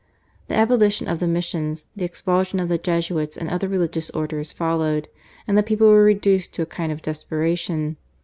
[0.47, 5.07] The abolition of the missions, the expulsion of the Jesuits, and other religious Orders followed,
[5.47, 7.97] and the people were reduced to a kind of desperation.